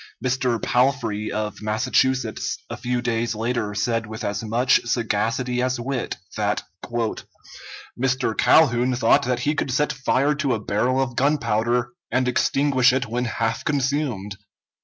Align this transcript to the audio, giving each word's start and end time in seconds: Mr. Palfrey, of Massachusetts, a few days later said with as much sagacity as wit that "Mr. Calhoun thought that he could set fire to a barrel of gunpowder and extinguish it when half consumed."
Mr. 0.25 0.59
Palfrey, 0.59 1.31
of 1.31 1.61
Massachusetts, 1.61 2.57
a 2.71 2.75
few 2.75 3.03
days 3.03 3.35
later 3.35 3.75
said 3.75 4.07
with 4.07 4.23
as 4.23 4.41
much 4.43 4.83
sagacity 4.83 5.61
as 5.61 5.79
wit 5.79 6.17
that 6.35 6.63
"Mr. 7.99 8.35
Calhoun 8.35 8.95
thought 8.95 9.25
that 9.25 9.41
he 9.41 9.53
could 9.53 9.69
set 9.69 9.93
fire 9.93 10.33
to 10.33 10.55
a 10.55 10.59
barrel 10.59 10.99
of 10.99 11.15
gunpowder 11.15 11.89
and 12.09 12.27
extinguish 12.27 12.91
it 12.91 13.05
when 13.05 13.25
half 13.25 13.63
consumed." 13.63 14.37